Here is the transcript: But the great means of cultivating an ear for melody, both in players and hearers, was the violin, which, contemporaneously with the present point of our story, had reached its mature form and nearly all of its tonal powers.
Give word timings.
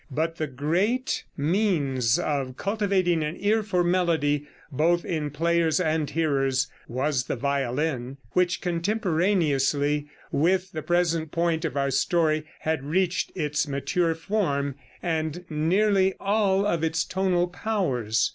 But 0.09 0.37
the 0.37 0.47
great 0.47 1.25
means 1.37 2.17
of 2.17 2.57
cultivating 2.57 3.21
an 3.21 3.35
ear 3.37 3.61
for 3.61 3.83
melody, 3.83 4.47
both 4.71 5.05
in 5.05 5.29
players 5.29 5.79
and 5.79 6.09
hearers, 6.09 6.67
was 6.87 7.25
the 7.25 7.35
violin, 7.35 8.17
which, 8.31 8.61
contemporaneously 8.61 10.07
with 10.31 10.71
the 10.71 10.81
present 10.81 11.29
point 11.29 11.65
of 11.65 11.77
our 11.77 11.91
story, 11.91 12.45
had 12.61 12.83
reached 12.83 13.31
its 13.35 13.67
mature 13.67 14.15
form 14.15 14.73
and 15.03 15.45
nearly 15.51 16.15
all 16.19 16.65
of 16.65 16.83
its 16.83 17.03
tonal 17.03 17.47
powers. 17.47 18.27